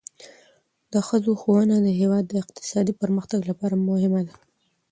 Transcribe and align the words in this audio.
د 0.93 0.95
ښځو 1.07 1.31
ښوونه 1.41 1.75
د 1.81 1.87
هیواد 1.99 2.23
د 2.27 2.33
اقتصادي 2.43 2.93
پرمختګ 3.01 3.41
لپاره 3.51 3.75
مهمه 3.89 4.21
ده. 4.27 4.33